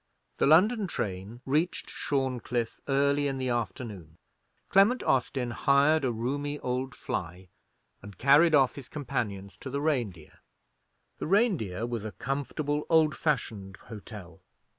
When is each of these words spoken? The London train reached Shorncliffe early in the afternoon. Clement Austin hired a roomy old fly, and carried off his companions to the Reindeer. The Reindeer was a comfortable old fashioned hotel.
The 0.37 0.47
London 0.47 0.87
train 0.87 1.41
reached 1.45 1.91
Shorncliffe 1.91 2.79
early 2.87 3.27
in 3.27 3.37
the 3.37 3.49
afternoon. 3.49 4.17
Clement 4.67 5.03
Austin 5.03 5.51
hired 5.51 6.03
a 6.03 6.11
roomy 6.11 6.57
old 6.61 6.95
fly, 6.95 7.49
and 8.01 8.17
carried 8.17 8.55
off 8.55 8.73
his 8.73 8.89
companions 8.89 9.55
to 9.57 9.69
the 9.69 9.79
Reindeer. 9.79 10.39
The 11.19 11.27
Reindeer 11.27 11.85
was 11.85 12.03
a 12.03 12.13
comfortable 12.13 12.87
old 12.89 13.15
fashioned 13.15 13.77
hotel. 13.77 14.41